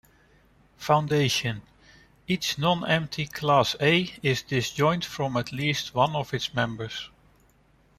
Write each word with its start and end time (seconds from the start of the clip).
Foundation: 0.77 1.61
Each 2.25 2.55
nonempty 2.55 3.31
class 3.31 3.75
"A" 3.79 4.11
is 4.23 4.41
disjoint 4.41 5.05
from 5.05 5.37
at 5.37 5.51
least 5.51 5.93
one 5.93 6.15
of 6.15 6.33
its 6.33 6.55
members. 6.55 7.11